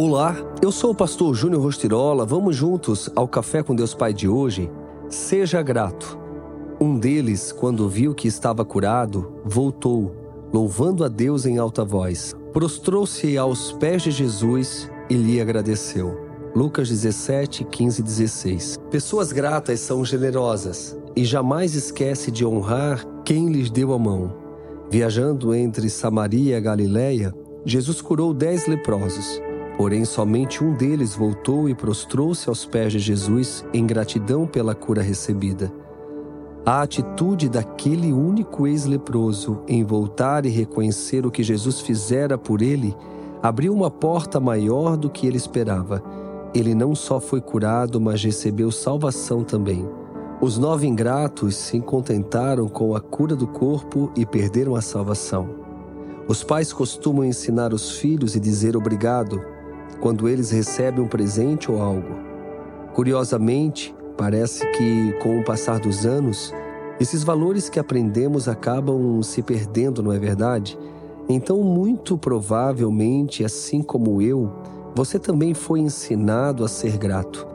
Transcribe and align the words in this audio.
Olá, 0.00 0.36
eu 0.62 0.70
sou 0.70 0.92
o 0.92 0.94
pastor 0.94 1.34
Júnior 1.34 1.60
Rostirola. 1.60 2.24
Vamos 2.24 2.54
juntos 2.54 3.10
ao 3.16 3.26
Café 3.26 3.64
com 3.64 3.74
Deus 3.74 3.94
Pai 3.94 4.14
de 4.14 4.28
hoje? 4.28 4.70
Seja 5.08 5.60
grato. 5.60 6.16
Um 6.80 6.96
deles, 6.96 7.50
quando 7.50 7.88
viu 7.88 8.14
que 8.14 8.28
estava 8.28 8.64
curado, 8.64 9.32
voltou, 9.44 10.14
louvando 10.52 11.02
a 11.02 11.08
Deus 11.08 11.46
em 11.46 11.58
alta 11.58 11.84
voz. 11.84 12.32
Prostrou-se 12.52 13.36
aos 13.36 13.72
pés 13.72 14.02
de 14.02 14.12
Jesus 14.12 14.88
e 15.10 15.14
lhe 15.14 15.40
agradeceu. 15.40 16.16
Lucas 16.54 16.88
17, 16.88 17.64
15 17.64 18.00
e 18.00 18.04
16. 18.04 18.76
Pessoas 18.92 19.32
gratas 19.32 19.80
são 19.80 20.04
generosas 20.04 20.96
e 21.16 21.24
jamais 21.24 21.74
esquece 21.74 22.30
de 22.30 22.46
honrar 22.46 23.04
quem 23.24 23.50
lhes 23.50 23.68
deu 23.68 23.92
a 23.92 23.98
mão. 23.98 24.32
Viajando 24.88 25.52
entre 25.52 25.90
Samaria 25.90 26.56
e 26.56 26.60
Galiléia, 26.60 27.34
Jesus 27.64 28.00
curou 28.00 28.32
dez 28.32 28.68
leprosos. 28.68 29.47
Porém, 29.78 30.04
somente 30.04 30.64
um 30.64 30.74
deles 30.74 31.14
voltou 31.14 31.68
e 31.68 31.74
prostrou-se 31.74 32.48
aos 32.48 32.66
pés 32.66 32.90
de 32.90 32.98
Jesus 32.98 33.64
em 33.72 33.86
gratidão 33.86 34.44
pela 34.44 34.74
cura 34.74 35.00
recebida. 35.00 35.72
A 36.66 36.82
atitude 36.82 37.48
daquele 37.48 38.12
único 38.12 38.66
ex-leproso 38.66 39.62
em 39.68 39.84
voltar 39.84 40.44
e 40.44 40.48
reconhecer 40.48 41.24
o 41.24 41.30
que 41.30 41.44
Jesus 41.44 41.80
fizera 41.80 42.36
por 42.36 42.60
ele 42.60 42.92
abriu 43.40 43.72
uma 43.72 43.88
porta 43.88 44.40
maior 44.40 44.96
do 44.96 45.08
que 45.08 45.28
ele 45.28 45.36
esperava. 45.36 46.02
Ele 46.52 46.74
não 46.74 46.92
só 46.92 47.20
foi 47.20 47.40
curado, 47.40 48.00
mas 48.00 48.20
recebeu 48.24 48.72
salvação 48.72 49.44
também. 49.44 49.88
Os 50.40 50.58
nove 50.58 50.88
ingratos 50.88 51.54
se 51.54 51.80
contentaram 51.80 52.66
com 52.66 52.96
a 52.96 53.00
cura 53.00 53.36
do 53.36 53.46
corpo 53.46 54.10
e 54.16 54.26
perderam 54.26 54.74
a 54.74 54.82
salvação. 54.82 55.48
Os 56.26 56.42
pais 56.42 56.72
costumam 56.72 57.24
ensinar 57.24 57.72
os 57.72 57.92
filhos 57.92 58.34
e 58.34 58.40
dizer 58.40 58.76
obrigado 58.76 59.40
quando 60.00 60.28
eles 60.28 60.50
recebem 60.50 61.02
um 61.02 61.08
presente 61.08 61.70
ou 61.70 61.80
algo. 61.80 62.14
Curiosamente, 62.94 63.94
parece 64.16 64.66
que, 64.72 65.12
com 65.22 65.38
o 65.40 65.44
passar 65.44 65.78
dos 65.78 66.04
anos, 66.04 66.52
esses 67.00 67.22
valores 67.22 67.68
que 67.68 67.78
aprendemos 67.78 68.48
acabam 68.48 69.22
se 69.22 69.42
perdendo, 69.42 70.02
não 70.02 70.12
é 70.12 70.18
verdade? 70.18 70.78
Então, 71.28 71.62
muito 71.62 72.18
provavelmente, 72.18 73.44
assim 73.44 73.82
como 73.82 74.20
eu, 74.20 74.50
você 74.94 75.18
também 75.18 75.54
foi 75.54 75.80
ensinado 75.80 76.64
a 76.64 76.68
ser 76.68 76.96
grato, 76.96 77.46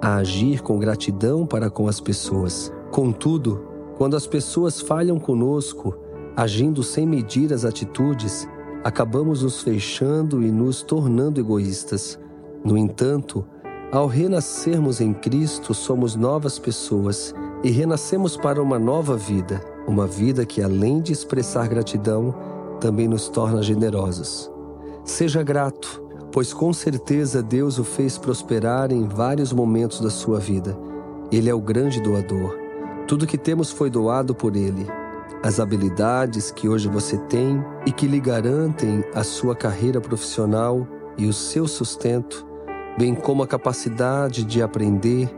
a 0.00 0.16
agir 0.16 0.62
com 0.62 0.78
gratidão 0.78 1.44
para 1.44 1.70
com 1.70 1.88
as 1.88 1.98
pessoas. 2.00 2.72
Contudo, 2.90 3.66
quando 3.96 4.16
as 4.16 4.26
pessoas 4.26 4.80
falham 4.80 5.18
conosco, 5.18 5.96
agindo 6.36 6.82
sem 6.82 7.06
medir 7.06 7.52
as 7.52 7.64
atitudes, 7.64 8.46
acabamos 8.84 9.42
nos 9.42 9.62
fechando 9.62 10.42
e 10.42 10.52
nos 10.52 10.82
tornando 10.82 11.40
egoístas. 11.40 12.18
No 12.62 12.76
entanto, 12.76 13.42
ao 13.90 14.06
renascermos 14.06 15.00
em 15.00 15.14
Cristo, 15.14 15.72
somos 15.72 16.14
novas 16.14 16.58
pessoas 16.58 17.34
e 17.62 17.70
renascemos 17.70 18.36
para 18.36 18.62
uma 18.62 18.78
nova 18.78 19.16
vida, 19.16 19.64
uma 19.88 20.06
vida 20.06 20.44
que, 20.44 20.62
além 20.62 21.00
de 21.00 21.12
expressar 21.12 21.66
gratidão, 21.66 22.34
também 22.78 23.08
nos 23.08 23.28
torna 23.28 23.62
generosos. 23.62 24.50
Seja 25.02 25.42
grato, 25.42 26.02
pois 26.30 26.52
com 26.52 26.70
certeza 26.72 27.42
Deus 27.42 27.78
o 27.78 27.84
fez 27.84 28.18
prosperar 28.18 28.92
em 28.92 29.08
vários 29.08 29.50
momentos 29.50 30.00
da 30.00 30.10
sua 30.10 30.38
vida. 30.38 30.78
Ele 31.32 31.48
é 31.48 31.54
o 31.54 31.60
grande 31.60 32.02
doador. 32.02 32.58
Tudo 33.08 33.26
que 33.26 33.38
temos 33.38 33.70
foi 33.70 33.88
doado 33.88 34.34
por 34.34 34.54
Ele 34.56 34.86
as 35.44 35.60
habilidades 35.60 36.50
que 36.50 36.66
hoje 36.66 36.88
você 36.88 37.18
tem 37.18 37.62
e 37.84 37.92
que 37.92 38.06
lhe 38.06 38.18
garantem 38.18 39.04
a 39.14 39.22
sua 39.22 39.54
carreira 39.54 40.00
profissional 40.00 40.88
e 41.18 41.26
o 41.26 41.34
seu 41.34 41.68
sustento, 41.68 42.46
bem 42.96 43.14
como 43.14 43.42
a 43.42 43.46
capacidade 43.46 44.42
de 44.42 44.62
aprender, 44.62 45.28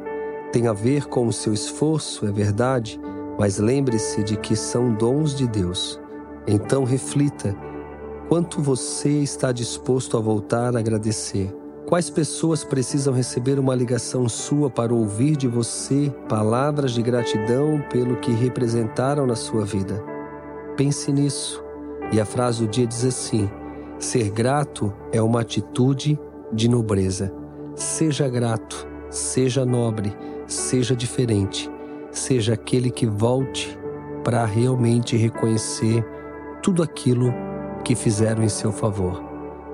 tem 0.52 0.68
a 0.68 0.72
ver 0.72 1.06
com 1.06 1.26
o 1.26 1.32
seu 1.32 1.52
esforço, 1.52 2.24
é 2.24 2.30
verdade, 2.30 3.00
mas 3.36 3.58
lembre-se 3.58 4.22
de 4.22 4.36
que 4.36 4.54
são 4.54 4.94
dons 4.94 5.34
de 5.34 5.48
Deus. 5.48 6.00
Então 6.46 6.84
reflita 6.84 7.56
quanto 8.28 8.62
você 8.62 9.10
está 9.10 9.50
disposto 9.50 10.16
a 10.16 10.20
voltar 10.20 10.76
a 10.76 10.78
agradecer. 10.78 11.52
Quais 11.86 12.10
pessoas 12.10 12.64
precisam 12.64 13.14
receber 13.14 13.60
uma 13.60 13.72
ligação 13.72 14.28
sua 14.28 14.68
para 14.68 14.92
ouvir 14.92 15.36
de 15.36 15.46
você 15.46 16.12
palavras 16.28 16.90
de 16.90 17.00
gratidão 17.00 17.80
pelo 17.88 18.16
que 18.16 18.32
representaram 18.32 19.24
na 19.24 19.36
sua 19.36 19.64
vida? 19.64 20.02
Pense 20.76 21.12
nisso. 21.12 21.64
E 22.10 22.20
a 22.20 22.24
frase 22.24 22.64
do 22.64 22.68
dia 22.68 22.88
diz 22.88 23.04
assim: 23.04 23.48
ser 24.00 24.30
grato 24.30 24.92
é 25.12 25.22
uma 25.22 25.42
atitude 25.42 26.18
de 26.52 26.68
nobreza. 26.68 27.32
Seja 27.76 28.28
grato, 28.28 28.84
seja 29.08 29.64
nobre, 29.64 30.12
seja 30.44 30.96
diferente, 30.96 31.70
seja 32.10 32.54
aquele 32.54 32.90
que 32.90 33.06
volte 33.06 33.78
para 34.24 34.44
realmente 34.44 35.16
reconhecer 35.16 36.04
tudo 36.60 36.82
aquilo 36.82 37.32
que 37.84 37.94
fizeram 37.94 38.42
em 38.42 38.48
seu 38.48 38.72
favor. 38.72 39.25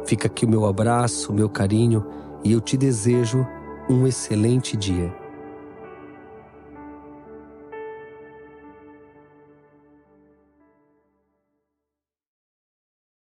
Fica 0.04 0.26
aqui 0.26 0.44
o 0.44 0.48
meu 0.48 0.66
abraço, 0.66 1.32
o 1.32 1.34
meu 1.34 1.48
carinho 1.48 2.04
e 2.44 2.52
eu 2.52 2.60
te 2.60 2.76
desejo 2.76 3.46
um 3.88 4.06
excelente 4.06 4.76
dia. 4.76 5.21